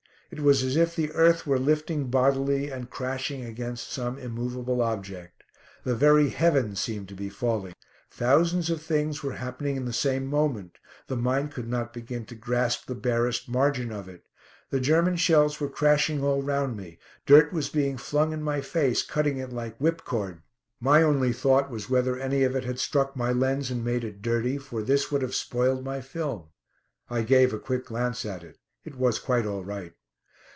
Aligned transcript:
It 0.33 0.39
was 0.39 0.63
as 0.63 0.77
if 0.77 0.95
the 0.95 1.11
earth 1.11 1.45
were 1.45 1.59
lifting 1.59 2.07
bodily, 2.07 2.69
and 2.69 2.89
crashing 2.89 3.43
against 3.43 3.91
some 3.91 4.17
immovable 4.17 4.81
object. 4.81 5.43
The 5.83 5.93
very 5.93 6.29
heavens 6.29 6.79
seemed 6.79 7.09
to 7.09 7.15
be 7.15 7.27
falling. 7.27 7.73
Thousands 8.09 8.69
of 8.69 8.81
things 8.81 9.21
were 9.21 9.33
happening 9.33 9.75
at 9.77 9.85
the 9.85 9.91
same 9.91 10.25
moment. 10.27 10.77
The 11.07 11.17
mind 11.17 11.51
could 11.51 11.67
not 11.67 11.91
begin 11.91 12.23
to 12.27 12.35
grasp 12.35 12.85
the 12.85 12.95
barest 12.95 13.49
margin 13.49 13.91
of 13.91 14.07
it. 14.07 14.23
The 14.69 14.79
German 14.79 15.17
shells 15.17 15.59
were 15.59 15.67
crashing 15.67 16.23
all 16.23 16.41
round 16.41 16.77
me. 16.77 16.97
Dirt 17.25 17.51
was 17.51 17.67
being 17.67 17.97
flung 17.97 18.31
in 18.31 18.41
my 18.41 18.61
face, 18.61 19.03
cutting 19.03 19.35
it 19.35 19.51
like 19.51 19.77
whipcord. 19.79 20.43
My 20.79 21.03
only 21.03 21.33
thought 21.33 21.69
was 21.69 21.89
whether 21.89 22.17
any 22.17 22.43
of 22.43 22.55
it 22.55 22.63
had 22.63 22.79
struck 22.79 23.17
my 23.17 23.33
lens 23.33 23.69
and 23.69 23.83
made 23.83 24.05
it 24.05 24.21
dirty, 24.21 24.57
for 24.57 24.81
this 24.81 25.11
would 25.11 25.23
have 25.23 25.35
spoiled 25.35 25.83
my 25.83 25.99
film. 25.99 26.45
I 27.09 27.21
gave 27.21 27.51
a 27.53 27.59
quick 27.59 27.87
glance 27.87 28.25
at 28.25 28.45
it. 28.45 28.55
It 28.85 28.95
was 28.95 29.19
quite 29.19 29.45
all 29.45 29.65
right. 29.65 29.91